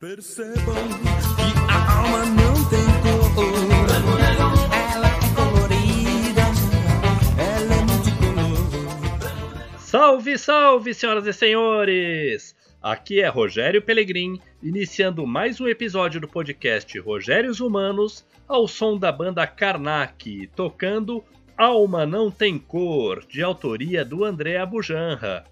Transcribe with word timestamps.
Percebam 0.00 0.54
que 0.64 1.52
a 1.70 1.98
alma 1.98 2.24
não 2.24 2.54
tem 2.70 2.86
cor. 3.02 3.44
Ela 4.94 5.08
é 5.08 5.20
colorida, 5.34 6.40
ela 7.36 7.74
é 7.74 7.82
multicolor. 7.84 9.78
Salve, 9.78 10.38
salve, 10.38 10.94
senhoras 10.94 11.26
e 11.26 11.34
senhores! 11.34 12.56
Aqui 12.82 13.20
é 13.20 13.28
Rogério 13.28 13.82
Pelegrim, 13.82 14.40
iniciando 14.62 15.26
mais 15.26 15.60
um 15.60 15.68
episódio 15.68 16.18
do 16.18 16.26
podcast 16.26 16.98
Rogérios 16.98 17.60
Humanos, 17.60 18.24
ao 18.48 18.66
som 18.66 18.96
da 18.96 19.12
banda 19.12 19.46
Karnak, 19.46 20.46
tocando 20.56 21.22
Alma 21.58 22.06
Não 22.06 22.30
Tem 22.30 22.58
Cor, 22.58 23.22
de 23.26 23.42
autoria 23.42 24.02
do 24.02 24.24
André 24.24 24.56
Abujanra. 24.56 25.44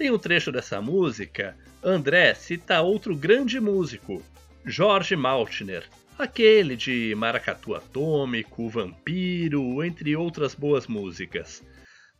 Em 0.00 0.10
um 0.10 0.18
trecho 0.18 0.50
dessa 0.50 0.82
música, 0.82 1.56
André 1.82 2.34
cita 2.34 2.80
outro 2.80 3.14
grande 3.14 3.60
músico, 3.60 4.22
Jorge 4.64 5.14
Maltner, 5.14 5.84
aquele 6.18 6.74
de 6.74 7.14
Maracatu 7.16 7.74
Atômico, 7.74 8.68
Vampiro, 8.68 9.84
entre 9.84 10.16
outras 10.16 10.54
boas 10.54 10.86
músicas. 10.86 11.62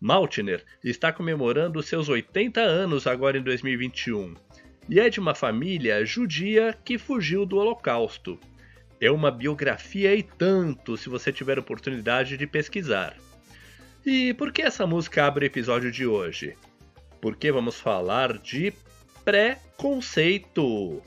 Maltner 0.00 0.62
está 0.84 1.10
comemorando 1.10 1.82
seus 1.82 2.08
80 2.08 2.60
anos 2.60 3.06
agora 3.06 3.38
em 3.38 3.42
2021 3.42 4.34
e 4.88 5.00
é 5.00 5.08
de 5.08 5.18
uma 5.18 5.34
família 5.34 6.04
judia 6.04 6.76
que 6.84 6.98
fugiu 6.98 7.44
do 7.44 7.56
Holocausto. 7.56 8.38
É 9.00 9.10
uma 9.10 9.30
biografia 9.30 10.14
e 10.14 10.22
tanto 10.22 10.96
se 10.96 11.08
você 11.08 11.32
tiver 11.32 11.58
oportunidade 11.58 12.36
de 12.36 12.46
pesquisar. 12.46 13.16
E 14.04 14.32
por 14.34 14.52
que 14.52 14.62
essa 14.62 14.86
música 14.86 15.26
abre 15.26 15.44
o 15.44 15.48
episódio 15.48 15.90
de 15.90 16.06
hoje? 16.06 16.56
Porque 17.20 17.50
vamos 17.50 17.80
falar 17.80 18.38
de 18.38 18.72
preconceito. 19.26 21.02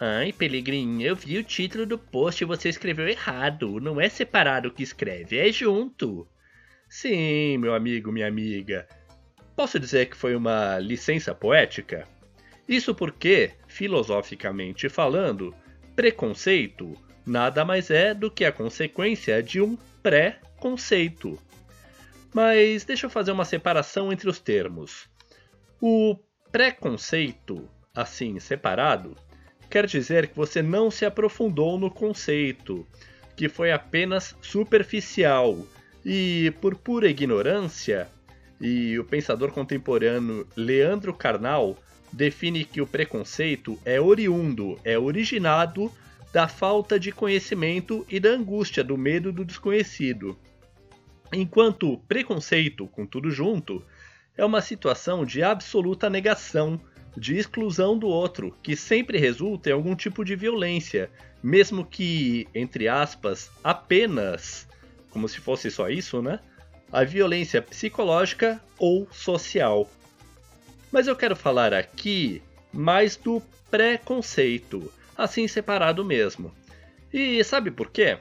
Ai, 0.00 0.32
Pelegrim, 0.32 1.02
eu 1.02 1.14
vi 1.14 1.36
o 1.36 1.44
título 1.44 1.84
do 1.84 1.98
post 1.98 2.42
e 2.42 2.46
você 2.46 2.70
escreveu 2.70 3.06
errado. 3.06 3.78
Não 3.78 4.00
é 4.00 4.08
separado 4.08 4.70
que 4.70 4.82
escreve, 4.82 5.36
é 5.36 5.52
junto. 5.52 6.26
Sim, 6.88 7.58
meu 7.58 7.74
amigo, 7.74 8.10
minha 8.10 8.26
amiga. 8.26 8.88
Posso 9.54 9.78
dizer 9.78 10.06
que 10.06 10.16
foi 10.16 10.34
uma 10.34 10.78
licença 10.78 11.34
poética? 11.34 12.08
Isso 12.66 12.94
porque, 12.94 13.50
filosoficamente 13.66 14.88
falando, 14.88 15.54
preconceito 15.94 16.96
nada 17.26 17.62
mais 17.62 17.90
é 17.90 18.14
do 18.14 18.30
que 18.30 18.46
a 18.46 18.52
consequência 18.52 19.42
de 19.42 19.60
um 19.60 19.76
pré-conceito. 20.02 21.38
Mas 22.32 22.84
deixa 22.84 23.04
eu 23.04 23.10
fazer 23.10 23.32
uma 23.32 23.44
separação 23.44 24.10
entre 24.10 24.30
os 24.30 24.40
termos. 24.40 25.10
O 25.78 26.16
preconceito, 26.50 27.68
assim 27.94 28.38
separado, 28.38 29.16
quer 29.70 29.86
dizer 29.86 30.28
que 30.28 30.36
você 30.36 30.62
não 30.62 30.90
se 30.90 31.04
aprofundou 31.04 31.78
no 31.78 31.90
conceito, 31.90 32.86
que 33.36 33.48
foi 33.48 33.70
apenas 33.70 34.34
superficial 34.40 35.58
e 36.04 36.52
por 36.60 36.76
pura 36.76 37.08
ignorância, 37.08 38.08
e 38.60 38.98
o 38.98 39.04
pensador 39.04 39.52
contemporâneo 39.52 40.46
Leandro 40.56 41.14
Carnal 41.14 41.76
define 42.12 42.64
que 42.64 42.80
o 42.80 42.86
preconceito 42.86 43.78
é 43.84 44.00
oriundo, 44.00 44.78
é 44.84 44.98
originado 44.98 45.92
da 46.32 46.48
falta 46.48 46.98
de 46.98 47.12
conhecimento 47.12 48.04
e 48.08 48.18
da 48.18 48.30
angústia 48.30 48.82
do 48.82 48.96
medo 48.96 49.32
do 49.32 49.44
desconhecido. 49.44 50.36
Enquanto 51.32 51.98
preconceito, 52.08 52.86
com 52.88 53.06
tudo 53.06 53.30
junto, 53.30 53.84
é 54.38 54.44
uma 54.44 54.62
situação 54.62 55.26
de 55.26 55.42
absoluta 55.42 56.08
negação, 56.08 56.80
de 57.16 57.36
exclusão 57.36 57.98
do 57.98 58.06
outro, 58.06 58.56
que 58.62 58.76
sempre 58.76 59.18
resulta 59.18 59.68
em 59.68 59.72
algum 59.72 59.96
tipo 59.96 60.24
de 60.24 60.36
violência, 60.36 61.10
mesmo 61.42 61.84
que, 61.84 62.46
entre 62.54 62.86
aspas, 62.86 63.50
apenas 63.64 64.68
como 65.10 65.28
se 65.28 65.40
fosse 65.40 65.70
só 65.70 65.88
isso, 65.90 66.22
né? 66.22 66.38
A 66.92 67.02
violência 67.02 67.60
psicológica 67.60 68.62
ou 68.78 69.08
social. 69.10 69.90
Mas 70.92 71.08
eu 71.08 71.16
quero 71.16 71.34
falar 71.34 71.74
aqui 71.74 72.40
mais 72.72 73.16
do 73.16 73.42
preconceito, 73.68 74.92
assim 75.16 75.48
separado 75.48 76.04
mesmo. 76.04 76.54
E 77.12 77.42
sabe 77.42 77.72
por 77.72 77.90
quê? 77.90 78.18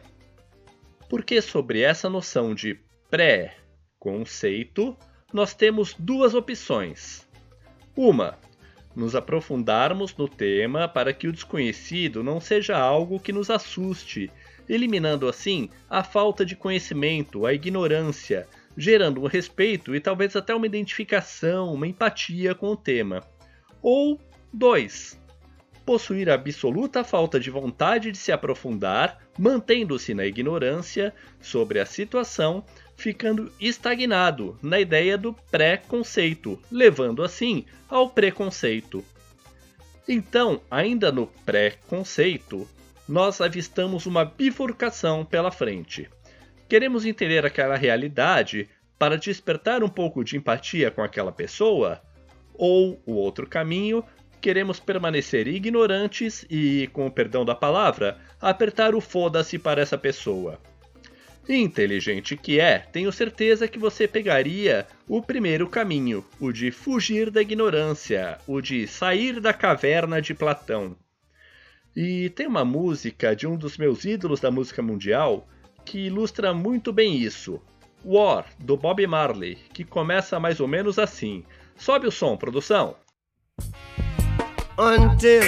Porque 1.07 1.41
sobre 1.41 1.81
essa 1.81 2.09
noção 2.09 2.55
de 2.55 2.79
pré-conceito, 3.09 4.97
nós 5.37 5.53
temos 5.53 5.93
duas 5.99 6.33
opções. 6.33 7.27
Uma, 7.95 8.39
nos 8.95 9.15
aprofundarmos 9.15 10.17
no 10.17 10.27
tema 10.27 10.87
para 10.87 11.13
que 11.13 11.27
o 11.27 11.31
desconhecido 11.31 12.23
não 12.23 12.41
seja 12.41 12.75
algo 12.75 13.19
que 13.19 13.31
nos 13.31 13.51
assuste 13.51 14.31
eliminando 14.67 15.29
assim 15.29 15.69
a 15.87 16.03
falta 16.03 16.43
de 16.43 16.55
conhecimento, 16.55 17.45
a 17.45 17.53
ignorância, 17.53 18.47
gerando 18.75 19.21
um 19.21 19.27
respeito 19.27 19.95
e 19.95 19.99
talvez 19.99 20.35
até 20.35 20.55
uma 20.55 20.65
identificação, 20.65 21.71
uma 21.71 21.85
empatia 21.85 22.55
com 22.55 22.71
o 22.71 22.75
tema. 22.75 23.21
Ou 23.79 24.19
2. 24.51 25.21
Possuir 25.85 26.31
absoluta 26.31 27.03
falta 27.03 27.39
de 27.39 27.51
vontade 27.51 28.11
de 28.11 28.17
se 28.17 28.31
aprofundar, 28.31 29.19
mantendo-se 29.37 30.15
na 30.15 30.25
ignorância 30.25 31.13
sobre 31.39 31.79
a 31.79 31.85
situação, 31.85 32.65
ficando 32.97 33.51
estagnado 33.59 34.57
na 34.61 34.79
ideia 34.79 35.17
do 35.17 35.31
pré-conceito, 35.51 36.59
levando 36.71 37.23
assim 37.23 37.63
ao 37.87 38.09
preconceito. 38.09 39.05
Então, 40.09 40.59
ainda 40.69 41.11
no 41.11 41.27
pré-conceito, 41.45 42.67
nós 43.07 43.39
avistamos 43.39 44.05
uma 44.05 44.25
bifurcação 44.25 45.23
pela 45.23 45.51
frente. 45.51 46.09
Queremos 46.67 47.05
entender 47.05 47.45
aquela 47.45 47.77
realidade 47.77 48.67
para 48.97 49.17
despertar 49.17 49.83
um 49.83 49.89
pouco 49.89 50.23
de 50.23 50.35
empatia 50.35 50.89
com 50.89 51.01
aquela 51.01 51.31
pessoa? 51.31 52.01
Ou 52.53 53.01
o 53.05 53.13
outro 53.13 53.45
caminho, 53.47 54.03
queremos 54.41 54.79
permanecer 54.79 55.47
ignorantes 55.47 56.45
e, 56.49 56.89
com 56.91 57.05
o 57.05 57.11
perdão 57.11 57.45
da 57.45 57.53
palavra, 57.53 58.17
apertar 58.41 58.95
o 58.95 59.01
foda-se 59.01 59.59
para 59.59 59.81
essa 59.81 59.97
pessoa? 59.97 60.59
Inteligente 61.49 62.35
que 62.35 62.59
é, 62.59 62.79
tenho 62.79 63.11
certeza 63.11 63.67
que 63.67 63.79
você 63.79 64.07
pegaria 64.07 64.85
o 65.07 65.21
primeiro 65.21 65.67
caminho, 65.67 66.25
o 66.39 66.51
de 66.51 66.71
fugir 66.71 67.31
da 67.31 67.41
ignorância, 67.41 68.37
o 68.45 68.59
de 68.59 68.87
sair 68.87 69.39
da 69.39 69.53
caverna 69.53 70.21
de 70.21 70.33
Platão. 70.33 70.95
E 71.95 72.29
tem 72.31 72.47
uma 72.47 72.65
música 72.65 73.35
de 73.35 73.47
um 73.47 73.55
dos 73.55 73.77
meus 73.77 74.03
ídolos 74.05 74.39
da 74.39 74.51
música 74.51 74.81
mundial 74.81 75.47
que 75.85 76.07
ilustra 76.07 76.53
muito 76.53 76.91
bem 76.91 77.15
isso. 77.15 77.61
War, 78.03 78.45
do 78.59 78.75
Bob 78.75 79.05
Marley, 79.07 79.57
que 79.73 79.83
começa 79.83 80.39
mais 80.39 80.59
ou 80.59 80.67
menos 80.67 80.99
assim. 80.99 81.43
Sobe 81.75 82.07
o 82.07 82.11
som, 82.11 82.35
produção. 82.37 82.95
until 84.77 85.41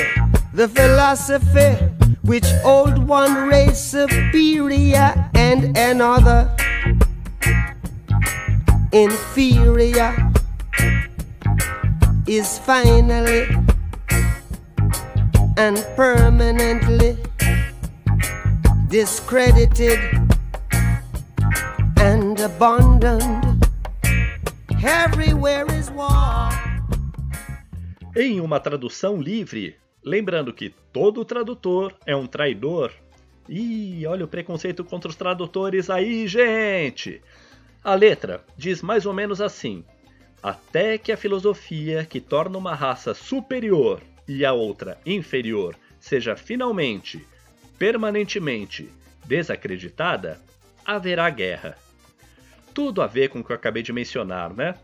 the 0.53 0.67
philosophy 0.67 1.98
which 2.29 2.45
old 2.63 2.95
one 3.07 3.47
race 3.49 3.79
superior 3.79 5.15
and 5.33 5.75
another 5.75 6.55
inferior 8.91 10.13
is 12.27 12.59
finally 12.59 13.47
and 15.57 15.83
permanently 15.95 17.17
discredited 18.89 19.97
and 21.97 22.39
abandoned. 22.39 23.65
Everywhere 24.83 25.65
is 25.71 25.89
war. 25.89 26.51
Em 28.15 28.39
uma 28.39 28.59
tradução 28.59 29.19
livre, 29.19 29.77
lembrando 30.03 30.53
que 30.53 30.75
todo 30.91 31.25
tradutor 31.25 31.95
é 32.05 32.15
um 32.15 32.27
traidor. 32.27 32.91
Ih, 33.47 34.05
olha 34.05 34.25
o 34.25 34.27
preconceito 34.27 34.83
contra 34.83 35.09
os 35.09 35.15
tradutores 35.15 35.89
aí, 35.89 36.27
gente! 36.27 37.21
A 37.83 37.95
letra 37.95 38.43
diz 38.57 38.81
mais 38.81 39.05
ou 39.05 39.13
menos 39.13 39.41
assim: 39.41 39.83
Até 40.43 40.97
que 40.97 41.11
a 41.11 41.17
filosofia 41.17 42.05
que 42.05 42.19
torna 42.19 42.57
uma 42.57 42.75
raça 42.75 43.13
superior 43.13 44.01
e 44.27 44.45
a 44.45 44.53
outra 44.53 44.99
inferior 45.05 45.75
seja 45.99 46.35
finalmente, 46.35 47.25
permanentemente 47.77 48.89
desacreditada, 49.25 50.39
haverá 50.85 51.29
guerra. 51.29 51.77
Tudo 52.73 53.01
a 53.01 53.07
ver 53.07 53.29
com 53.29 53.39
o 53.39 53.43
que 53.43 53.51
eu 53.51 53.55
acabei 53.55 53.83
de 53.83 53.93
mencionar, 53.93 54.53
né? 54.53 54.75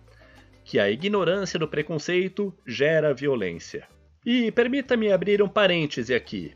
Que 0.64 0.80
a 0.80 0.90
ignorância 0.90 1.60
do 1.60 1.68
preconceito 1.68 2.54
gera 2.66 3.14
violência. 3.14 3.88
E 4.26 4.52
permita-me 4.52 5.12
abrir 5.12 5.42
um 5.44 5.48
parêntese 5.48 6.14
aqui. 6.14 6.54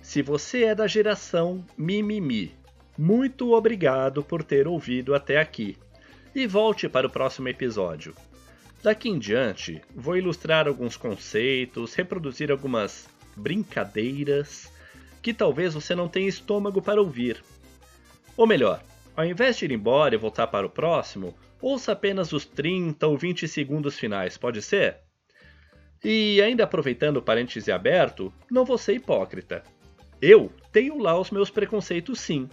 Se 0.00 0.22
você 0.22 0.64
é 0.64 0.74
da 0.74 0.86
geração 0.86 1.64
mimimi, 1.76 2.54
muito 2.96 3.52
obrigado 3.52 4.22
por 4.22 4.44
ter 4.44 4.68
ouvido 4.68 5.14
até 5.14 5.38
aqui. 5.38 5.76
E 6.32 6.46
volte 6.46 6.88
para 6.88 7.08
o 7.08 7.10
próximo 7.10 7.48
episódio. 7.48 8.14
Daqui 8.82 9.08
em 9.08 9.18
diante, 9.18 9.82
vou 9.92 10.16
ilustrar 10.16 10.68
alguns 10.68 10.96
conceitos, 10.96 11.94
reproduzir 11.94 12.52
algumas 12.52 13.08
brincadeiras 13.36 14.70
que 15.20 15.34
talvez 15.34 15.74
você 15.74 15.96
não 15.96 16.08
tenha 16.08 16.28
estômago 16.28 16.80
para 16.80 17.00
ouvir. 17.00 17.42
Ou 18.36 18.46
melhor, 18.46 18.80
ao 19.16 19.24
invés 19.24 19.56
de 19.56 19.64
ir 19.64 19.72
embora 19.72 20.14
e 20.14 20.18
voltar 20.18 20.46
para 20.46 20.66
o 20.66 20.70
próximo, 20.70 21.34
ouça 21.60 21.90
apenas 21.90 22.32
os 22.32 22.46
30 22.46 23.04
ou 23.08 23.18
20 23.18 23.48
segundos 23.48 23.98
finais, 23.98 24.38
pode 24.38 24.62
ser? 24.62 25.07
E 26.02 26.40
ainda 26.40 26.64
aproveitando 26.64 27.16
o 27.16 27.22
parêntese 27.22 27.72
aberto, 27.72 28.32
não 28.50 28.64
vou 28.64 28.78
ser 28.78 28.94
hipócrita. 28.94 29.62
Eu 30.20 30.52
tenho 30.72 30.98
lá 30.98 31.18
os 31.18 31.30
meus 31.30 31.50
preconceitos 31.50 32.20
sim, 32.20 32.48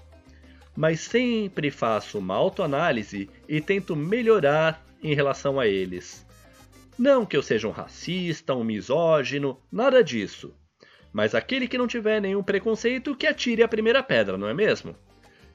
mas 0.75 0.99
sempre 0.99 1.71
faço 1.71 2.19
uma 2.19 2.35
autoanálise 2.35 3.29
e 3.47 3.61
tento 3.61 3.95
melhorar 3.95 4.85
em 5.01 5.13
relação 5.13 5.59
a 5.59 5.67
eles. 5.67 6.25
Não 6.97 7.25
que 7.25 7.35
eu 7.35 7.41
seja 7.41 7.67
um 7.67 7.71
racista, 7.71 8.55
um 8.55 8.63
misógino, 8.63 9.59
nada 9.71 10.03
disso. 10.03 10.53
Mas 11.11 11.33
aquele 11.33 11.67
que 11.67 11.77
não 11.77 11.87
tiver 11.87 12.21
nenhum 12.21 12.43
preconceito 12.43 13.15
que 13.15 13.27
atire 13.27 13.63
a 13.63 13.67
primeira 13.67 14.03
pedra, 14.03 14.37
não 14.37 14.47
é 14.47 14.53
mesmo? 14.53 14.95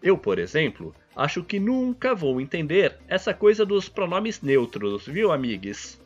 Eu, 0.02 0.16
por 0.16 0.38
exemplo, 0.38 0.94
acho 1.14 1.44
que 1.44 1.60
nunca 1.60 2.14
vou 2.14 2.40
entender 2.40 2.98
essa 3.06 3.34
coisa 3.34 3.66
dos 3.66 3.88
pronomes 3.88 4.40
neutros, 4.40 5.06
viu, 5.06 5.31
amigues? 5.31 6.00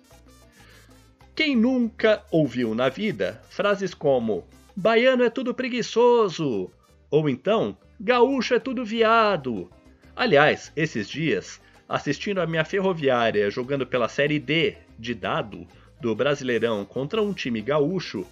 Quem 1.35 1.57
nunca 1.57 2.23
ouviu 2.31 2.77
na 2.77 2.89
vida 2.89 3.43
frases 3.51 3.93
como 3.93 4.47
baiano 4.77 5.25
é 5.25 5.29
tudo 5.29 5.53
preguiçoso, 5.53 6.71
ou 7.11 7.29
então 7.29 7.77
gaúcho 7.99 8.55
é 8.55 8.61
tudo 8.61 8.85
viado. 8.85 9.69
Aliás, 10.15 10.71
esses 10.77 11.09
dias, 11.09 11.61
assistindo 11.89 12.41
a 12.41 12.47
minha 12.47 12.65
ferroviária 12.65 13.51
jogando 13.51 13.85
pela 13.85 14.09
Série 14.09 14.39
D 14.39 14.77
de 14.97 15.13
dado 15.13 15.67
do 16.01 16.15
Brasileirão 16.15 16.85
contra 16.85 17.21
um 17.21 17.33
time 17.33 17.61
gaúcho, 17.61 18.25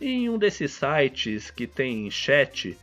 em 0.00 0.28
um 0.28 0.36
desses 0.36 0.72
sites 0.72 1.52
que 1.52 1.68
tem 1.68 2.10
chat, 2.10 2.76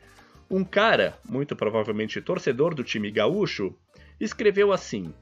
um 0.50 0.64
cara, 0.64 1.18
muito 1.28 1.58
provavelmente 1.58 2.22
torcedor 2.22 2.74
do 2.74 2.86
time 2.86 3.12
gaúcho, 3.12 3.76
escreveu 4.18 4.72
assim: 4.72 5.14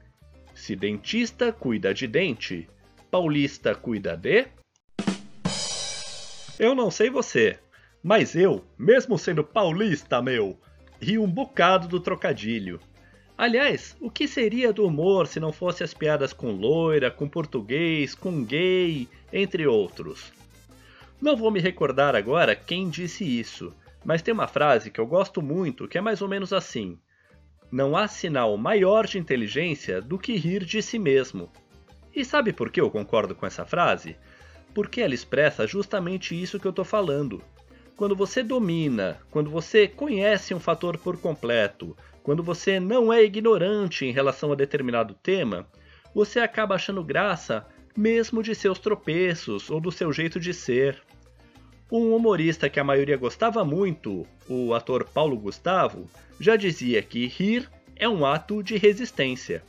Se 0.54 0.76
dentista 0.76 1.50
cuida 1.50 1.92
de 1.92 2.06
dente, 2.06 2.68
paulista 3.16 3.74
cuida 3.74 4.14
de. 4.14 4.46
Eu 6.58 6.74
não 6.74 6.90
sei 6.90 7.08
você, 7.08 7.58
mas 8.02 8.36
eu, 8.36 8.62
mesmo 8.78 9.16
sendo 9.18 9.42
paulista, 9.42 10.20
meu, 10.20 10.60
ri 11.00 11.18
um 11.18 11.26
bocado 11.26 11.88
do 11.88 11.98
trocadilho. 11.98 12.78
Aliás, 13.38 13.96
o 14.02 14.10
que 14.10 14.28
seria 14.28 14.70
do 14.70 14.86
humor 14.86 15.26
se 15.26 15.40
não 15.40 15.50
fosse 15.50 15.82
as 15.82 15.94
piadas 15.94 16.34
com 16.34 16.52
loira, 16.52 17.10
com 17.10 17.26
português, 17.26 18.14
com 18.14 18.44
gay, 18.44 19.08
entre 19.32 19.66
outros? 19.66 20.30
Não 21.18 21.38
vou 21.38 21.50
me 21.50 21.58
recordar 21.58 22.14
agora 22.14 22.54
quem 22.54 22.90
disse 22.90 23.24
isso, 23.24 23.72
mas 24.04 24.20
tem 24.20 24.34
uma 24.34 24.46
frase 24.46 24.90
que 24.90 25.00
eu 25.00 25.06
gosto 25.06 25.40
muito 25.40 25.88
que 25.88 25.96
é 25.96 26.02
mais 26.02 26.20
ou 26.20 26.28
menos 26.28 26.52
assim: 26.52 26.98
Não 27.72 27.96
há 27.96 28.06
sinal 28.08 28.58
maior 28.58 29.06
de 29.06 29.18
inteligência 29.18 30.02
do 30.02 30.18
que 30.18 30.36
rir 30.36 30.66
de 30.66 30.82
si 30.82 30.98
mesmo. 30.98 31.50
E 32.16 32.24
sabe 32.24 32.50
por 32.50 32.70
que 32.70 32.80
eu 32.80 32.90
concordo 32.90 33.34
com 33.34 33.44
essa 33.44 33.66
frase? 33.66 34.16
Porque 34.72 35.02
ela 35.02 35.12
expressa 35.12 35.66
justamente 35.66 36.34
isso 36.34 36.58
que 36.58 36.66
eu 36.66 36.70
estou 36.70 36.84
falando. 36.84 37.42
Quando 37.94 38.16
você 38.16 38.42
domina, 38.42 39.20
quando 39.30 39.50
você 39.50 39.86
conhece 39.86 40.54
um 40.54 40.60
fator 40.60 40.96
por 40.96 41.18
completo, 41.20 41.94
quando 42.22 42.42
você 42.42 42.80
não 42.80 43.12
é 43.12 43.22
ignorante 43.22 44.06
em 44.06 44.12
relação 44.12 44.50
a 44.50 44.54
determinado 44.54 45.12
tema, 45.12 45.66
você 46.14 46.40
acaba 46.40 46.74
achando 46.74 47.04
graça 47.04 47.66
mesmo 47.94 48.42
de 48.42 48.54
seus 48.54 48.78
tropeços 48.78 49.68
ou 49.70 49.78
do 49.78 49.92
seu 49.92 50.10
jeito 50.10 50.40
de 50.40 50.54
ser. 50.54 51.02
Um 51.92 52.16
humorista 52.16 52.70
que 52.70 52.80
a 52.80 52.84
maioria 52.84 53.18
gostava 53.18 53.62
muito, 53.62 54.26
o 54.48 54.72
ator 54.72 55.04
Paulo 55.04 55.38
Gustavo, 55.38 56.08
já 56.40 56.56
dizia 56.56 57.02
que 57.02 57.26
rir 57.26 57.70
é 57.94 58.08
um 58.08 58.24
ato 58.24 58.62
de 58.62 58.78
resistência. 58.78 59.62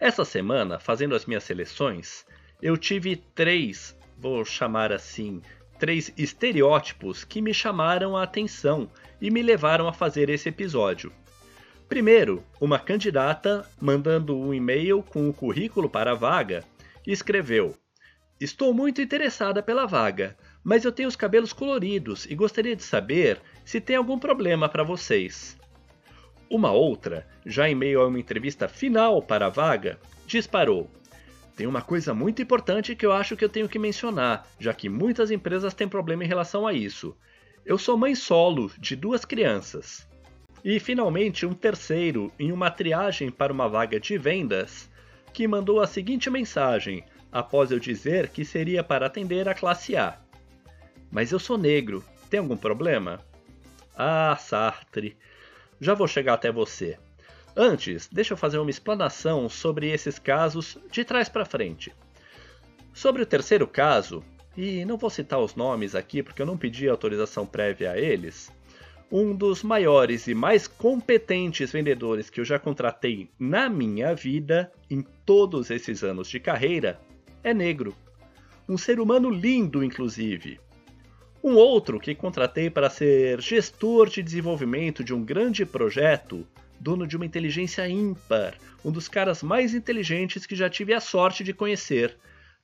Essa 0.00 0.24
semana, 0.24 0.78
fazendo 0.78 1.14
as 1.14 1.26
minhas 1.26 1.44
seleções, 1.44 2.24
eu 2.62 2.78
tive 2.78 3.16
três, 3.16 3.94
vou 4.16 4.42
chamar 4.46 4.90
assim, 4.90 5.42
três 5.78 6.10
estereótipos 6.16 7.22
que 7.22 7.42
me 7.42 7.52
chamaram 7.52 8.16
a 8.16 8.22
atenção 8.22 8.90
e 9.20 9.30
me 9.30 9.42
levaram 9.42 9.86
a 9.86 9.92
fazer 9.92 10.30
esse 10.30 10.48
episódio. 10.48 11.12
Primeiro, 11.86 12.42
uma 12.58 12.78
candidata, 12.78 13.68
mandando 13.78 14.34
um 14.34 14.54
e-mail 14.54 15.02
com 15.02 15.28
o 15.28 15.34
currículo 15.34 15.90
para 15.90 16.12
a 16.12 16.14
vaga, 16.14 16.64
escreveu: 17.06 17.76
Estou 18.40 18.72
muito 18.72 19.02
interessada 19.02 19.62
pela 19.62 19.84
vaga, 19.84 20.34
mas 20.64 20.86
eu 20.86 20.92
tenho 20.92 21.10
os 21.10 21.16
cabelos 21.16 21.52
coloridos 21.52 22.24
e 22.24 22.34
gostaria 22.34 22.74
de 22.74 22.82
saber 22.82 23.38
se 23.66 23.82
tem 23.82 23.96
algum 23.96 24.18
problema 24.18 24.66
para 24.66 24.82
vocês. 24.82 25.59
Uma 26.50 26.72
outra, 26.72 27.24
já 27.46 27.68
em 27.68 27.76
meio 27.76 28.00
a 28.00 28.08
uma 28.08 28.18
entrevista 28.18 28.66
final 28.66 29.22
para 29.22 29.46
a 29.46 29.48
vaga, 29.48 30.00
disparou: 30.26 30.90
Tem 31.54 31.64
uma 31.64 31.80
coisa 31.80 32.12
muito 32.12 32.42
importante 32.42 32.96
que 32.96 33.06
eu 33.06 33.12
acho 33.12 33.36
que 33.36 33.44
eu 33.44 33.48
tenho 33.48 33.68
que 33.68 33.78
mencionar, 33.78 34.44
já 34.58 34.74
que 34.74 34.88
muitas 34.88 35.30
empresas 35.30 35.74
têm 35.74 35.88
problema 35.88 36.24
em 36.24 36.26
relação 36.26 36.66
a 36.66 36.72
isso. 36.72 37.16
Eu 37.64 37.78
sou 37.78 37.96
mãe 37.96 38.16
solo 38.16 38.68
de 38.76 38.96
duas 38.96 39.24
crianças. 39.24 40.08
E 40.64 40.80
finalmente 40.80 41.46
um 41.46 41.54
terceiro, 41.54 42.32
em 42.36 42.50
uma 42.50 42.68
triagem 42.68 43.30
para 43.30 43.52
uma 43.52 43.68
vaga 43.68 44.00
de 44.00 44.18
vendas, 44.18 44.90
que 45.32 45.46
mandou 45.46 45.80
a 45.80 45.86
seguinte 45.86 46.28
mensagem, 46.28 47.04
após 47.30 47.70
eu 47.70 47.78
dizer 47.78 48.28
que 48.28 48.44
seria 48.44 48.82
para 48.82 49.06
atender 49.06 49.48
a 49.48 49.54
classe 49.54 49.94
A. 49.94 50.18
Mas 51.12 51.30
eu 51.30 51.38
sou 51.38 51.56
negro, 51.56 52.04
tem 52.28 52.40
algum 52.40 52.56
problema? 52.56 53.20
Ah, 53.96 54.36
Sartre, 54.36 55.16
já 55.80 55.94
vou 55.94 56.06
chegar 56.06 56.34
até 56.34 56.52
você. 56.52 56.98
Antes, 57.56 58.08
deixa 58.10 58.34
eu 58.34 58.36
fazer 58.36 58.58
uma 58.58 58.70
explanação 58.70 59.48
sobre 59.48 59.90
esses 59.90 60.18
casos 60.18 60.78
de 60.90 61.04
trás 61.04 61.28
para 61.28 61.44
frente. 61.44 61.92
Sobre 62.92 63.22
o 63.22 63.26
terceiro 63.26 63.66
caso, 63.66 64.22
e 64.56 64.84
não 64.84 64.96
vou 64.96 65.10
citar 65.10 65.40
os 65.40 65.54
nomes 65.54 65.94
aqui 65.94 66.22
porque 66.22 66.42
eu 66.42 66.46
não 66.46 66.58
pedi 66.58 66.88
autorização 66.88 67.46
prévia 67.46 67.92
a 67.92 67.98
eles, 67.98 68.52
um 69.10 69.34
dos 69.34 69.62
maiores 69.62 70.28
e 70.28 70.34
mais 70.34 70.68
competentes 70.68 71.72
vendedores 71.72 72.30
que 72.30 72.40
eu 72.40 72.44
já 72.44 72.58
contratei 72.58 73.28
na 73.38 73.68
minha 73.68 74.14
vida, 74.14 74.70
em 74.88 75.02
todos 75.24 75.70
esses 75.70 76.04
anos 76.04 76.28
de 76.28 76.38
carreira, 76.38 77.00
é 77.42 77.52
negro. 77.52 77.94
Um 78.68 78.78
ser 78.78 79.00
humano 79.00 79.28
lindo, 79.28 79.82
inclusive. 79.82 80.60
Um 81.42 81.54
outro 81.54 81.98
que 81.98 82.14
contratei 82.14 82.68
para 82.68 82.90
ser 82.90 83.40
gestor 83.40 84.10
de 84.10 84.22
desenvolvimento 84.22 85.02
de 85.02 85.14
um 85.14 85.24
grande 85.24 85.64
projeto, 85.64 86.46
dono 86.78 87.06
de 87.06 87.16
uma 87.16 87.24
inteligência 87.24 87.88
ímpar, 87.88 88.58
um 88.84 88.90
dos 88.90 89.08
caras 89.08 89.42
mais 89.42 89.72
inteligentes 89.72 90.44
que 90.44 90.54
já 90.54 90.68
tive 90.68 90.92
a 90.92 91.00
sorte 91.00 91.42
de 91.42 91.54
conhecer, 91.54 92.14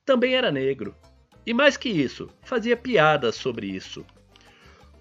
também 0.04 0.34
era 0.34 0.52
negro. 0.52 0.94
E 1.46 1.54
mais 1.54 1.78
que 1.78 1.88
isso, 1.88 2.28
fazia 2.42 2.76
piadas 2.76 3.36
sobre 3.36 3.66
isso. 3.66 4.04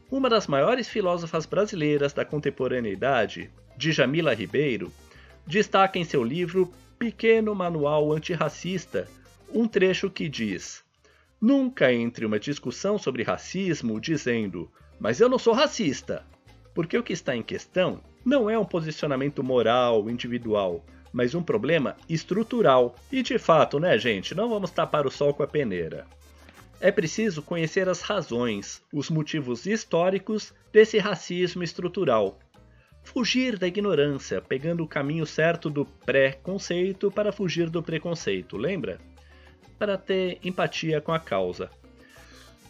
Uma 0.10 0.29
das 0.29 0.48
maiores 0.48 0.88
filósofas 0.88 1.46
brasileiras 1.46 2.13
da 2.13 2.24
contemporaneidade, 2.24 3.50
Djamila 3.75 4.34
Ribeiro, 4.34 4.89
destaca 5.46 6.00
em 6.00 6.05
seu 6.05 6.24
livro 6.24 6.72
Pequeno 6.98 7.53
Manual 7.53 8.13
Antirracista 8.13 9.05
um 9.53 9.67
trecho 9.67 10.10
que 10.10 10.29
diz: 10.29 10.85
Nunca 11.45 11.93
entre 11.93 12.25
uma 12.25 12.39
discussão 12.39 12.97
sobre 12.97 13.21
racismo 13.21 14.01
dizendo, 14.01 14.67
mas 14.99 15.19
eu 15.19 15.29
não 15.29 15.37
sou 15.37 15.53
racista, 15.53 16.25
porque 16.73 16.97
o 16.97 17.03
que 17.03 17.13
está 17.13 17.35
em 17.35 17.43
questão 17.43 18.01
não 18.25 18.49
é 18.49 18.57
um 18.57 18.65
posicionamento 18.65 19.43
moral, 19.43 20.09
individual, 20.09 20.83
mas 21.13 21.35
um 21.35 21.43
problema 21.43 21.95
estrutural. 22.09 22.95
E 23.11 23.21
de 23.21 23.37
fato, 23.37 23.79
né, 23.79 23.95
gente, 23.95 24.33
não 24.33 24.49
vamos 24.49 24.71
tapar 24.71 25.05
o 25.05 25.11
sol 25.11 25.35
com 25.35 25.43
a 25.43 25.47
peneira. 25.47 26.07
É 26.81 26.91
preciso 26.91 27.43
conhecer 27.43 27.87
as 27.87 28.01
razões, 28.01 28.81
os 28.91 29.11
motivos 29.11 29.67
históricos 29.67 30.51
desse 30.73 30.97
racismo 30.97 31.61
estrutural. 31.61 32.39
Fugir 33.03 33.55
da 33.59 33.67
ignorância, 33.67 34.41
pegando 34.41 34.83
o 34.83 34.87
caminho 34.87 35.27
certo 35.27 35.69
do 35.69 35.85
pré-conceito 35.85 37.11
para 37.11 37.31
fugir 37.31 37.69
do 37.69 37.83
preconceito, 37.83 38.57
lembra? 38.57 38.99
Para 39.77 39.98
ter 39.98 40.39
empatia 40.44 41.01
com 41.01 41.12
a 41.12 41.20
causa. 41.20 41.70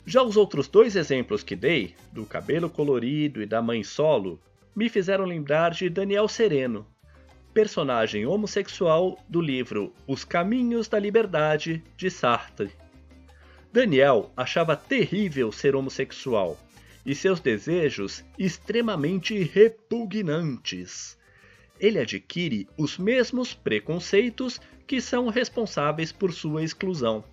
Já 0.06 0.22
os 0.22 0.38
outros 0.38 0.68
dois 0.68 0.96
exemplos 0.96 1.44
que 1.44 1.56
dei, 1.56 1.96
do 2.12 2.26
cabelo 2.26 2.70
colorido 2.70 3.42
e 3.42 3.46
da 3.46 3.62
mãe 3.62 3.84
solo, 3.84 4.40
me 4.76 4.90
fizeram 4.90 5.26
lembrar 5.26 5.72
de 5.72 5.90
Daniel 5.90 6.28
Sereno, 6.28 6.86
personagem 7.54 8.26
homossexual 8.26 9.18
do 9.30 9.40
livro 9.40 9.94
Os 10.06 10.24
Caminhos 10.24 10.88
da 10.88 11.00
Liberdade 11.00 11.82
de 11.96 12.12
Sartre. 12.12 12.70
Daniel 13.72 14.32
achava 14.36 14.76
terrível 14.76 15.52
ser 15.52 15.76
homossexual 15.76 16.58
e 17.06 17.16
seus 17.16 17.40
desejos 17.40 18.24
extremamente 18.38 19.42
repugnantes. 19.42 21.18
Ele 21.80 22.00
adquire 22.00 22.68
os 22.78 22.98
mesmos 22.98 23.54
preconceitos 23.54 24.60
que 24.88 25.02
são 25.02 25.28
responsáveis 25.28 26.12
por 26.12 26.32
sua 26.32 26.64
exclusão. 26.64 27.24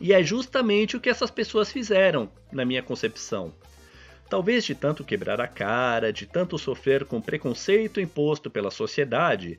E 0.00 0.12
é 0.12 0.22
justamente 0.22 0.96
o 0.96 1.00
que 1.00 1.10
essas 1.10 1.30
pessoas 1.30 1.70
fizeram, 1.72 2.30
na 2.52 2.64
minha 2.64 2.82
concepção. 2.82 3.52
Talvez 4.28 4.64
de 4.64 4.74
tanto 4.74 5.04
quebrar 5.04 5.40
a 5.40 5.48
cara, 5.48 6.12
de 6.12 6.26
tanto 6.26 6.58
sofrer 6.58 7.04
com 7.04 7.20
preconceito 7.20 8.00
imposto 8.00 8.50
pela 8.50 8.70
sociedade, 8.70 9.58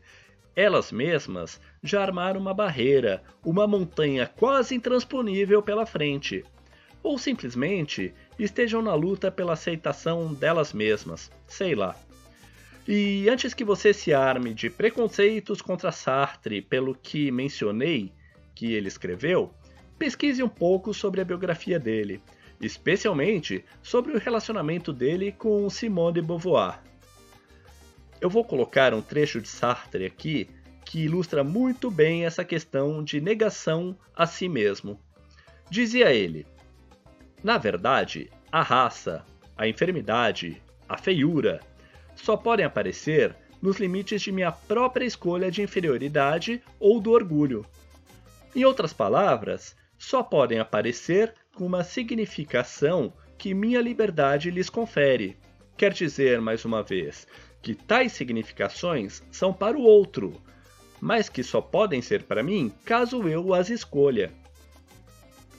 elas 0.56 0.92
mesmas 0.92 1.60
já 1.82 2.02
armaram 2.02 2.40
uma 2.40 2.54
barreira, 2.54 3.24
uma 3.44 3.66
montanha 3.66 4.28
quase 4.28 4.76
intransponível 4.76 5.62
pela 5.62 5.86
frente. 5.86 6.44
Ou 7.02 7.18
simplesmente 7.18 8.14
estejam 8.38 8.82
na 8.82 8.94
luta 8.94 9.32
pela 9.32 9.54
aceitação 9.54 10.34
delas 10.34 10.74
mesmas, 10.74 11.32
sei 11.48 11.76
lá. 11.76 11.96
E 12.92 13.30
antes 13.30 13.54
que 13.54 13.64
você 13.64 13.94
se 13.94 14.16
arme 14.16 14.52
de 14.52 14.68
preconceitos 14.68 15.62
contra 15.62 15.92
Sartre 15.92 16.60
pelo 16.60 16.96
que 16.96 17.30
mencionei 17.30 18.12
que 18.56 18.74
ele 18.74 18.88
escreveu, 18.88 19.54
pesquise 20.00 20.42
um 20.42 20.50
pouco 20.50 20.92
sobre 20.92 21.22
a 21.22 21.24
biografia 21.24 21.80
dele, 21.80 22.20
especialmente 22.60 23.64
sobre 23.84 24.14
o 24.14 24.18
relacionamento 24.18 24.92
dele 24.92 25.32
com 25.32 25.70
Simone 25.70 26.16
de 26.16 26.22
Beauvoir. 26.24 26.82
Eu 28.20 28.28
vou 28.28 28.44
colocar 28.44 28.92
um 28.92 29.04
trecho 29.04 29.40
de 29.40 29.50
Sartre 29.50 30.08
aqui 30.08 30.50
que 30.84 31.02
ilustra 31.02 31.44
muito 31.44 31.92
bem 31.92 32.26
essa 32.26 32.44
questão 32.44 33.04
de 33.04 33.22
negação 33.22 33.96
a 34.16 34.26
si 34.26 34.50
mesmo. 34.50 35.00
Dizia 35.70 36.12
ele: 36.12 36.44
Na 37.44 37.60
verdade, 37.60 38.32
a 38.52 38.64
raça, 38.64 39.24
a 39.56 39.68
enfermidade, 39.68 40.60
a 40.88 40.98
feiura 40.98 41.60
só 42.22 42.36
podem 42.36 42.66
aparecer 42.66 43.36
nos 43.62 43.78
limites 43.78 44.22
de 44.22 44.32
minha 44.32 44.52
própria 44.52 45.06
escolha 45.06 45.52
de 45.52 45.62
inferioridade 45.62 46.62
ou 46.80 47.00
do 47.00 47.12
orgulho. 47.12 47.66
Em 48.56 48.66
outras 48.66 48.94
palavras, 48.94 49.76
só 49.98 50.24
podem 50.24 50.60
aparecer 50.60 51.34
com 51.54 51.66
uma 51.66 51.84
significação 51.84 53.14
que 53.38 53.54
minha 53.54 53.82
liberdade 53.82 54.50
lhes 54.50 54.70
confere. 54.70 55.38
Quer 55.78 55.94
dizer, 55.94 56.42
mais 56.42 56.66
uma 56.66 56.82
vez, 56.82 57.28
que 57.62 57.76
tais 57.76 58.12
significações 58.12 59.22
são 59.32 59.54
para 59.54 59.78
o 59.78 59.82
outro, 59.82 60.42
mas 61.02 61.30
que 61.30 61.44
só 61.44 61.62
podem 61.62 62.02
ser 62.02 62.24
para 62.24 62.44
mim 62.44 62.72
caso 62.86 63.28
eu 63.28 63.54
as 63.54 63.70
escolha. 63.70 64.32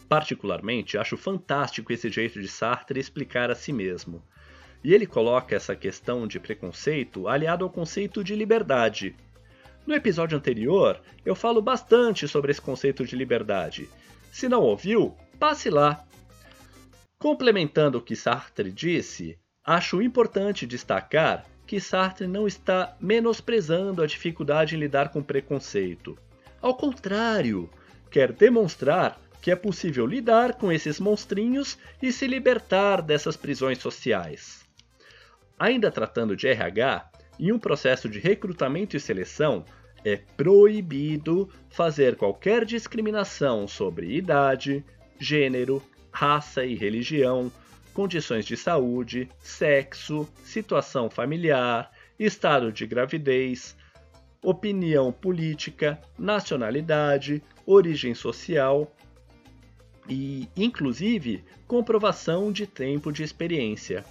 Particularmente, 0.09 0.99
acho 0.99 1.17
fantástico 1.17 1.93
esse 1.93 2.11
jeito 2.11 2.41
de 2.41 2.49
Sartre 2.49 2.99
explicar 2.99 3.51
a 3.51 3.55
si 3.55 3.73
mesmo. 3.73 4.23
E 4.83 4.95
ele 4.95 5.07
coloca 5.07 5.55
essa 5.55 5.77
questão 5.77 6.27
de 6.27 6.41
preconceito 6.41 7.29
aliado 7.29 7.65
ao 7.65 7.71
conceito 7.71 8.25
de 8.25 8.35
liberdade. 8.35 9.15
No 9.87 9.95
episódio 9.95 10.39
anterior, 10.39 11.01
eu 11.25 11.35
falo 11.35 11.61
bastante 11.61 12.27
sobre 12.29 12.51
esse 12.51 12.61
conceito 12.61 13.05
de 13.05 13.17
liberdade. 13.17 13.89
Se 14.33 14.49
não 14.49 14.63
ouviu, 14.63 15.17
passe 15.39 15.69
lá. 15.69 16.05
Complementando 17.19 17.99
o 17.99 18.03
que 18.03 18.17
Sartre 18.17 18.71
disse, 18.71 19.39
acho 19.65 20.01
importante 20.01 20.67
destacar 20.67 21.45
que 21.67 21.81
Sartre 21.81 22.27
não 22.27 22.47
está 22.47 22.97
menosprezando 23.01 24.03
a 24.03 24.07
dificuldade 24.07 24.75
em 24.75 24.79
lidar 24.79 25.11
com 25.11 25.23
preconceito. 25.23 26.19
Ao 26.61 26.75
contrário, 26.75 27.71
quer 28.11 28.33
demonstrar 28.33 29.21
que 29.41 29.51
é 29.51 29.57
possível 29.57 30.07
lidar 30.07 30.55
com 30.55 30.71
esses 30.71 31.01
monstrinhos 31.01 31.79
e 32.03 32.13
se 32.13 32.27
libertar 32.27 33.01
dessas 33.01 33.37
prisões 33.37 33.79
sociais. 33.79 34.61
Ainda 35.61 35.91
tratando 35.91 36.35
de 36.35 36.49
RH, 36.49 37.11
em 37.39 37.53
um 37.53 37.59
processo 37.59 38.09
de 38.09 38.19
recrutamento 38.19 38.97
e 38.97 39.01
seleção, 39.01 39.63
é 40.03 40.17
proibido 40.17 41.51
fazer 41.69 42.17
qualquer 42.17 42.65
discriminação 42.65 43.69
sobre 43.69 44.17
idade, 44.17 44.83
gênero, 45.19 45.83
raça 46.11 46.65
e 46.65 46.75
religião, 46.75 47.53
condições 47.93 48.47
de 48.47 48.57
saúde, 48.57 49.29
sexo, 49.39 50.27
situação 50.43 51.11
familiar, 51.11 51.93
estado 52.19 52.73
de 52.73 52.87
gravidez, 52.87 53.77
opinião 54.43 55.13
política, 55.13 56.01
nacionalidade, 56.19 57.43
origem 57.67 58.15
social 58.15 58.91
e, 60.09 60.49
inclusive, 60.57 61.45
comprovação 61.67 62.51
de 62.51 62.67
tempo 62.67 63.13
de 63.13 63.23
experiência. 63.23 64.03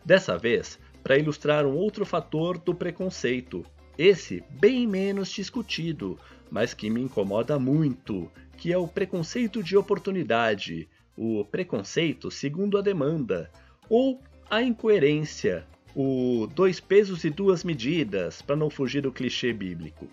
Dessa 0.04 0.36
vez, 0.36 0.76
para 1.04 1.16
ilustrar 1.16 1.64
um 1.64 1.76
outro 1.76 2.04
fator 2.04 2.58
do 2.58 2.74
preconceito, 2.74 3.64
esse 3.98 4.42
bem 4.50 4.86
menos 4.86 5.30
discutido, 5.30 6.18
mas 6.50 6.74
que 6.74 6.90
me 6.90 7.00
incomoda 7.00 7.58
muito, 7.58 8.30
que 8.56 8.72
é 8.72 8.78
o 8.78 8.88
preconceito 8.88 9.62
de 9.62 9.76
oportunidade, 9.76 10.88
o 11.16 11.44
preconceito 11.44 12.30
segundo 12.30 12.76
a 12.76 12.82
demanda, 12.82 13.50
ou 13.88 14.20
a 14.50 14.62
incoerência, 14.62 15.66
o 15.94 16.46
dois 16.54 16.78
pesos 16.78 17.24
e 17.24 17.30
duas 17.30 17.64
medidas, 17.64 18.42
para 18.42 18.56
não 18.56 18.68
fugir 18.68 19.02
do 19.02 19.12
clichê 19.12 19.52
bíblico. 19.52 20.08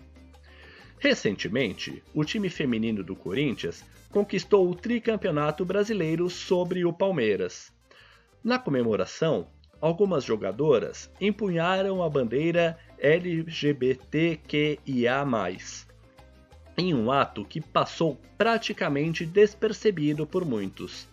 Recentemente, 0.98 2.02
o 2.14 2.24
time 2.24 2.48
feminino 2.48 3.04
do 3.04 3.14
Corinthians 3.14 3.84
conquistou 4.10 4.70
o 4.70 4.74
tricampeonato 4.74 5.64
brasileiro 5.64 6.30
sobre 6.30 6.84
o 6.84 6.92
Palmeiras. 6.92 7.70
Na 8.42 8.58
comemoração, 8.58 9.48
algumas 9.80 10.24
jogadoras 10.24 11.10
empunharam 11.20 12.02
a 12.02 12.08
bandeira 12.08 12.78
LGBTQIA, 12.98 14.84
em 16.76 16.94
um 16.94 17.10
ato 17.10 17.44
que 17.44 17.60
passou 17.60 18.20
praticamente 18.36 19.24
despercebido 19.24 20.26
por 20.26 20.44
muitos. 20.44 21.08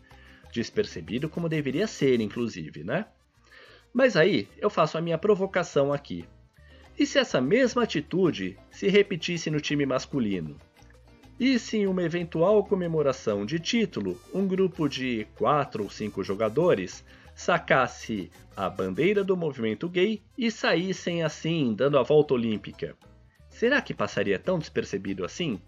Despercebido 0.52 1.30
como 1.30 1.48
deveria 1.48 1.88
ser, 1.88 2.20
inclusive, 2.20 2.84
né? 2.84 3.06
Mas 3.94 4.16
aí 4.16 4.48
eu 4.58 4.70
faço 4.70 4.98
a 4.98 5.02
minha 5.02 5.18
provocação 5.18 5.94
aqui. 5.94 6.26
E 6.98 7.06
se 7.06 7.20
essa 7.20 7.40
mesma 7.40 7.84
atitude 7.84 8.58
se 8.70 8.88
repetisse 8.88 9.50
no 9.50 9.60
time 9.60 9.86
masculino? 9.86 10.58
E 11.40 11.58
se 11.58 11.78
em 11.78 11.88
uma 11.88 12.04
eventual 12.04 12.64
comemoração 12.64 13.46
de 13.46 13.60
título, 13.60 14.20
um 14.34 14.48
grupo 14.48 14.88
de 14.88 15.26
4 15.36 15.84
ou 15.84 15.90
5 15.90 16.24
jogadores 16.24 17.04
sacasse 17.36 18.32
a 18.56 18.70
bandeira 18.70 19.24
do 19.24 19.38
movimento 19.38 19.90
gay 19.90 20.22
e 20.38 20.52
saíssem 20.52 21.24
assim, 21.24 21.74
dando 21.74 21.98
a 21.98 22.04
volta 22.04 22.34
olímpica? 22.34 22.96
Será 23.50 23.82
que 23.82 23.94
passaria 23.94 24.40
tão 24.40 24.60
despercebido 24.60 25.26
assim? 25.26 25.60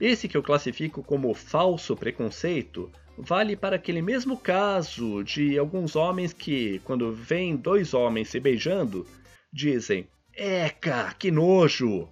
Esse 0.00 0.26
que 0.26 0.36
eu 0.36 0.42
classifico 0.42 1.02
como 1.02 1.34
falso 1.34 1.94
preconceito 1.94 2.90
vale 3.18 3.54
para 3.54 3.76
aquele 3.76 4.00
mesmo 4.00 4.36
caso 4.36 5.22
de 5.22 5.58
alguns 5.58 5.94
homens 5.94 6.32
que, 6.32 6.78
quando 6.80 7.12
veem 7.12 7.54
dois 7.54 7.92
homens 7.92 8.30
se 8.30 8.40
beijando, 8.40 9.06
dizem: 9.52 10.08
Eca, 10.34 11.14
que 11.18 11.30
nojo! 11.30 12.08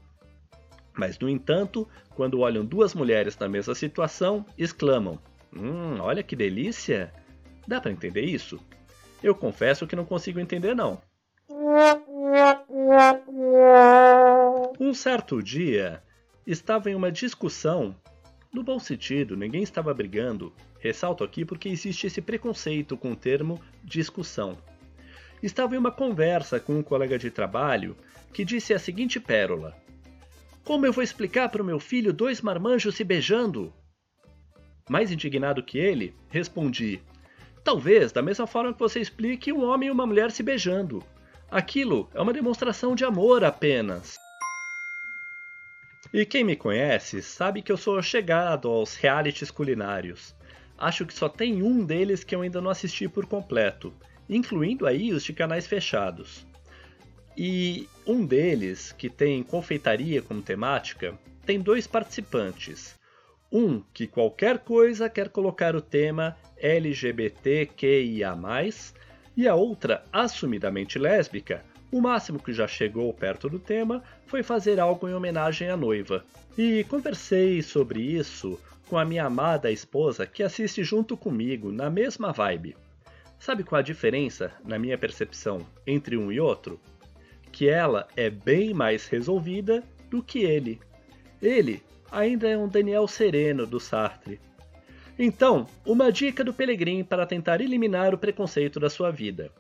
Mas, 0.95 1.19
no 1.19 1.28
entanto, 1.28 1.88
quando 2.14 2.40
olham 2.40 2.64
duas 2.64 2.95
mulheres 2.95 3.38
na 3.38 3.49
mesma 3.49 3.75
situação, 3.75 4.45
exclamam: 4.59 5.19
Hum, 5.55 5.99
olha 6.00 6.23
que 6.23 6.37
delícia! 6.37 7.12
Dá 7.68 7.82
para 7.82 7.92
entender 7.92 8.22
isso? 8.22 8.58
Eu 9.22 9.34
confesso 9.34 9.87
que 9.87 9.94
não 9.94 10.06
consigo 10.06 10.40
entender, 10.40 10.75
não. 10.75 11.02
Um 14.80 14.94
certo 14.94 15.42
dia, 15.42 16.02
estava 16.46 16.90
em 16.90 16.94
uma 16.94 17.12
discussão, 17.12 17.94
no 18.50 18.62
bom 18.62 18.78
sentido, 18.78 19.37
ninguém 19.37 19.62
estava 19.62 19.92
brigando, 19.92 20.50
ressalto 20.80 21.22
aqui 21.22 21.44
porque 21.44 21.68
existe 21.68 22.06
esse 22.06 22.22
preconceito 22.22 22.96
com 22.96 23.12
o 23.12 23.16
termo 23.16 23.62
discussão. 23.84 24.56
Estava 25.42 25.75
em 25.75 25.78
uma 25.78 25.92
conversa 25.92 26.58
com 26.58 26.78
um 26.78 26.82
colega 26.82 27.18
de 27.18 27.30
trabalho 27.30 27.98
que 28.32 28.46
disse 28.46 28.72
a 28.72 28.78
seguinte 28.78 29.20
pérola: 29.20 29.76
Como 30.64 30.87
eu 30.87 30.92
vou 30.92 31.04
explicar 31.04 31.50
para 31.50 31.62
o 31.62 31.66
meu 31.66 31.78
filho 31.78 32.14
dois 32.14 32.40
marmanjos 32.40 32.94
se 32.94 33.04
beijando? 33.04 33.75
Mais 34.88 35.12
indignado 35.12 35.62
que 35.62 35.76
ele, 35.76 36.14
respondi: 36.30 37.02
Talvez 37.64 38.12
da 38.12 38.22
mesma 38.22 38.46
forma 38.46 38.72
que 38.72 38.78
você 38.78 39.00
explique 39.00 39.52
um 39.52 39.64
homem 39.64 39.88
e 39.88 39.92
uma 39.92 40.06
mulher 40.06 40.30
se 40.30 40.42
beijando. 40.42 41.04
Aquilo 41.50 42.08
é 42.14 42.20
uma 42.20 42.32
demonstração 42.32 42.94
de 42.94 43.04
amor 43.04 43.44
apenas. 43.44 44.18
E 46.12 46.24
quem 46.24 46.44
me 46.44 46.56
conhece 46.56 47.22
sabe 47.22 47.60
que 47.60 47.70
eu 47.70 47.76
sou 47.76 48.00
chegado 48.00 48.68
aos 48.68 48.94
realities 48.94 49.50
culinários. 49.50 50.34
acho 50.78 51.04
que 51.04 51.12
só 51.12 51.28
tem 51.28 51.62
um 51.62 51.84
deles 51.84 52.22
que 52.22 52.34
eu 52.34 52.42
ainda 52.42 52.60
não 52.60 52.70
assisti 52.70 53.08
por 53.08 53.26
completo, 53.26 53.92
incluindo 54.28 54.86
aí 54.86 55.12
os 55.12 55.24
de 55.24 55.32
canais 55.32 55.66
fechados. 55.66 56.46
E 57.36 57.88
um 58.06 58.24
deles, 58.24 58.92
que 58.92 59.10
tem 59.10 59.42
confeitaria 59.42 60.22
como 60.22 60.40
temática, 60.40 61.18
tem 61.44 61.60
dois 61.60 61.86
participantes. 61.86 62.98
Um 63.50 63.81
que 63.95 64.07
qualquer 64.07 64.59
coisa 64.59 65.09
quer 65.09 65.31
colocar 65.31 65.75
o 65.75 65.81
tema 65.81 66.37
LGBTQIA, 66.57 68.37
e 69.37 69.49
a 69.49 69.55
outra 69.55 70.05
assumidamente 70.12 70.99
lésbica, 70.99 71.64
o 71.90 72.00
máximo 72.00 72.38
que 72.38 72.52
já 72.52 72.69
chegou 72.69 73.12
perto 73.14 73.49
do 73.49 73.59
tema 73.59 74.02
foi 74.26 74.43
fazer 74.43 74.78
algo 74.78 75.09
em 75.09 75.14
homenagem 75.14 75.71
à 75.71 75.76
noiva. 75.76 76.25
E 76.59 76.85
conversei 76.85 77.62
sobre 77.62 78.02
isso 78.02 78.61
com 78.88 78.99
a 78.99 79.05
minha 79.05 79.25
amada 79.25 79.71
esposa 79.71 80.26
que 80.26 80.43
assiste 80.43 80.85
junto 80.85 81.17
comigo 81.17 81.73
na 81.73 81.88
mesma 81.88 82.33
vibe. 82.33 82.76
Sabe 83.38 83.64
qual 83.64 83.78
a 83.78 83.83
diferença, 83.83 84.52
na 84.64 84.78
minha 84.78 84.99
percepção, 84.99 85.64
entre 85.87 86.17
um 86.17 86.31
e 86.31 86.40
outro? 86.40 86.78
Que 87.50 87.69
ela 87.69 88.09
é 88.17 88.28
bem 88.28 88.75
mais 88.75 89.07
resolvida 89.07 89.83
do 90.11 90.23
que 90.23 90.40
ele. 90.40 90.81
Ele 91.40 91.83
ainda 92.10 92.48
é 92.48 92.56
um 92.56 92.68
Daniel 92.68 93.06
Sereno 93.06 93.66
do 93.66 93.78
Sartre. 93.78 94.40
Então, 95.18 95.66
uma 95.84 96.12
dica 96.12 96.44
do 96.44 96.52
Pelegrim 96.52 97.02
para 97.02 97.26
tentar 97.26 97.60
eliminar 97.60 98.14
o 98.14 98.18
preconceito 98.18 98.78
da 98.78 98.88
sua 98.88 99.10
vida. 99.10 99.50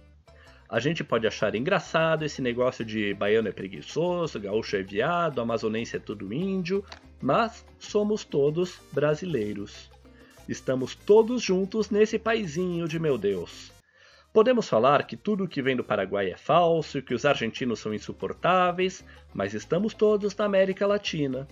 A 0.68 0.78
gente 0.78 1.02
pode 1.02 1.26
achar 1.26 1.54
engraçado 1.54 2.24
esse 2.24 2.42
negócio 2.42 2.84
de 2.84 3.14
baiano 3.14 3.48
é 3.48 3.52
preguiçoso, 3.52 4.38
gaúcho 4.38 4.76
é 4.76 4.82
viado, 4.82 5.40
amazonense 5.40 5.96
é 5.96 5.98
tudo 5.98 6.32
índio, 6.32 6.84
mas 7.20 7.64
somos 7.78 8.22
todos 8.22 8.78
brasileiros. 8.92 9.90
Estamos 10.46 10.94
todos 10.94 11.42
juntos 11.42 11.90
nesse 11.90 12.18
paizinho 12.18 12.86
de 12.86 12.98
meu 12.98 13.16
Deus. 13.16 13.72
Podemos 14.32 14.68
falar 14.68 15.06
que 15.06 15.16
tudo 15.16 15.48
que 15.48 15.62
vem 15.62 15.74
do 15.74 15.82
Paraguai 15.82 16.30
é 16.30 16.36
falso, 16.36 17.02
que 17.02 17.14
os 17.14 17.24
argentinos 17.24 17.80
são 17.80 17.94
insuportáveis, 17.94 19.02
mas 19.34 19.54
estamos 19.54 19.94
todos 19.94 20.36
na 20.36 20.44
América 20.44 20.86
Latina. 20.86 21.48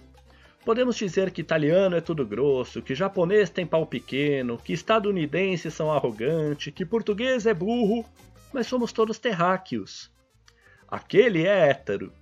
Podemos 0.67 0.97
dizer 0.97 1.31
que 1.31 1.43
italiano 1.43 1.95
é 1.95 2.01
tudo 2.01 2.27
grosso, 2.27 2.83
que 2.83 2.93
japonês 2.93 3.49
tem 3.49 3.65
pau 3.65 3.87
pequeno, 3.87 4.59
que 4.59 4.73
estadunidenses 4.73 5.73
são 5.73 5.93
arrogantes, 5.93 6.75
que 6.75 6.85
português 6.85 7.47
é 7.47 7.55
burro, 7.55 8.05
mas 8.53 8.67
somos 8.67 8.93
todos 8.93 9.17
terráqueos. 9.17 10.11
Aquele 10.89 11.47
é 11.47 11.69
hétero, 11.69 12.13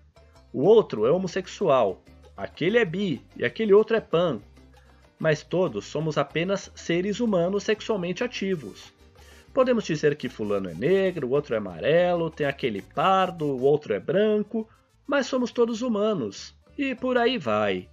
o 0.52 0.62
outro 0.62 1.06
é 1.06 1.10
homossexual, 1.10 2.04
aquele 2.36 2.76
é 2.76 2.84
bi 2.84 3.22
e 3.34 3.46
aquele 3.46 3.72
outro 3.72 3.96
é 3.96 4.00
pan. 4.02 4.42
Mas 5.18 5.42
todos 5.42 5.86
somos 5.86 6.18
apenas 6.18 6.70
seres 6.74 7.20
humanos 7.20 7.62
sexualmente 7.62 8.22
ativos. 8.22 8.92
Podemos 9.54 9.84
dizer 9.84 10.16
que 10.16 10.28
fulano 10.28 10.68
é 10.68 10.74
negro, 10.74 11.28
o 11.28 11.30
outro 11.30 11.54
é 11.54 11.56
amarelo, 11.56 12.28
tem 12.28 12.46
aquele 12.46 12.82
pardo, 12.82 13.46
o 13.46 13.62
outro 13.62 13.94
é 13.94 13.98
branco, 13.98 14.68
mas 15.06 15.28
somos 15.28 15.50
todos 15.50 15.80
humanos. 15.80 16.54
E 16.76 16.94
por 16.94 17.16
aí 17.16 17.38
vai. 17.38 17.88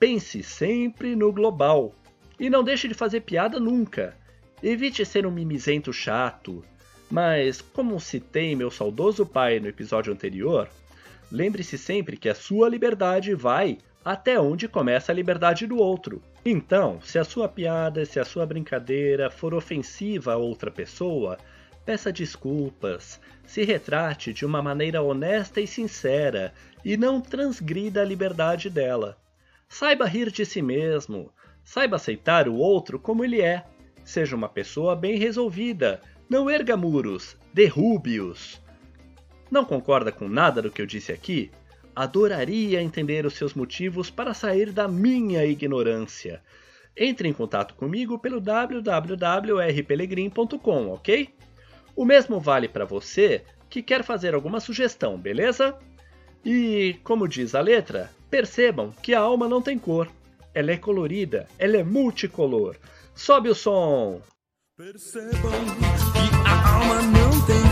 Pense 0.00 0.42
sempre 0.42 1.14
no 1.14 1.30
global. 1.30 1.94
E 2.38 2.48
não 2.48 2.64
deixe 2.64 2.88
de 2.88 2.94
fazer 2.94 3.20
piada 3.20 3.60
nunca. 3.60 4.16
Evite 4.62 5.04
ser 5.04 5.26
um 5.26 5.30
mimizento 5.30 5.92
chato. 5.92 6.64
Mas, 7.10 7.60
como 7.60 8.00
citei 8.00 8.56
meu 8.56 8.70
saudoso 8.70 9.26
pai 9.26 9.60
no 9.60 9.68
episódio 9.68 10.10
anterior, 10.10 10.70
lembre-se 11.30 11.76
sempre 11.76 12.16
que 12.16 12.30
a 12.30 12.34
sua 12.34 12.66
liberdade 12.66 13.34
vai 13.34 13.76
até 14.02 14.40
onde 14.40 14.66
começa 14.66 15.12
a 15.12 15.14
liberdade 15.14 15.66
do 15.66 15.76
outro. 15.76 16.22
Então, 16.46 16.98
se 17.02 17.18
a 17.18 17.24
sua 17.24 17.46
piada, 17.46 18.06
se 18.06 18.18
a 18.18 18.24
sua 18.24 18.46
brincadeira 18.46 19.28
for 19.28 19.52
ofensiva 19.52 20.32
a 20.32 20.38
outra 20.38 20.70
pessoa, 20.70 21.36
peça 21.84 22.10
desculpas, 22.10 23.20
se 23.46 23.64
retrate 23.64 24.32
de 24.32 24.46
uma 24.46 24.62
maneira 24.62 25.02
honesta 25.02 25.60
e 25.60 25.66
sincera 25.66 26.54
e 26.82 26.96
não 26.96 27.20
transgrida 27.20 28.00
a 28.00 28.04
liberdade 28.06 28.70
dela. 28.70 29.18
Saiba 29.72 30.04
rir 30.04 30.32
de 30.32 30.44
si 30.44 30.60
mesmo, 30.60 31.32
saiba 31.64 31.94
aceitar 31.94 32.48
o 32.48 32.56
outro 32.56 32.98
como 32.98 33.24
ele 33.24 33.40
é. 33.40 33.64
Seja 34.04 34.34
uma 34.34 34.48
pessoa 34.48 34.96
bem 34.96 35.16
resolvida, 35.16 36.02
não 36.28 36.50
erga 36.50 36.76
muros, 36.76 37.36
derrube-os. 37.54 38.60
Não 39.48 39.64
concorda 39.64 40.10
com 40.10 40.28
nada 40.28 40.60
do 40.60 40.72
que 40.72 40.82
eu 40.82 40.86
disse 40.86 41.12
aqui? 41.12 41.52
Adoraria 41.94 42.82
entender 42.82 43.24
os 43.24 43.34
seus 43.34 43.54
motivos 43.54 44.10
para 44.10 44.34
sair 44.34 44.72
da 44.72 44.88
minha 44.88 45.46
ignorância. 45.46 46.42
Entre 46.96 47.28
em 47.28 47.32
contato 47.32 47.74
comigo 47.74 48.18
pelo 48.18 48.40
www.rpelegrim.com, 48.40 50.88
ok? 50.88 51.32
O 51.94 52.04
mesmo 52.04 52.40
vale 52.40 52.68
para 52.68 52.84
você 52.84 53.44
que 53.68 53.82
quer 53.82 54.02
fazer 54.02 54.34
alguma 54.34 54.58
sugestão, 54.58 55.16
beleza? 55.16 55.78
E, 56.44 56.98
como 57.04 57.28
diz 57.28 57.54
a 57.54 57.60
letra, 57.60 58.10
percebam 58.30 58.92
que 59.02 59.14
a 59.14 59.20
alma 59.20 59.48
não 59.48 59.60
tem 59.60 59.78
cor. 59.78 60.08
Ela 60.54 60.72
é 60.72 60.76
colorida, 60.76 61.46
ela 61.58 61.76
é 61.76 61.84
multicolor. 61.84 62.76
Sobe 63.14 63.48
o 63.48 63.54
som! 63.54 64.20
Percebam 64.76 65.30
que 65.32 66.46
a 66.46 66.74
alma 66.74 67.02
não 67.02 67.46
tem. 67.46 67.69